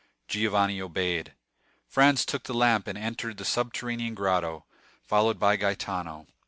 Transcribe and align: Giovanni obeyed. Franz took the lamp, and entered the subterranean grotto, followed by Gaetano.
Giovanni 0.27 0.81
obeyed. 0.81 1.35
Franz 1.87 2.25
took 2.25 2.45
the 2.45 2.55
lamp, 2.55 2.87
and 2.87 2.97
entered 2.97 3.37
the 3.37 3.45
subterranean 3.45 4.15
grotto, 4.15 4.65
followed 5.03 5.37
by 5.39 5.57
Gaetano. 5.57 6.25